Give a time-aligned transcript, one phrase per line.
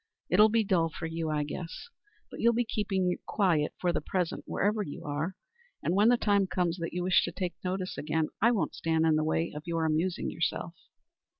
[0.31, 1.89] It'll be dull for you, I guess;
[2.31, 5.35] but you'll be keeping quiet for the present wherever you are;
[5.83, 9.05] and when the time comes that you wish to take notice again I won't stand
[9.05, 10.73] in the way of your amusing yourself."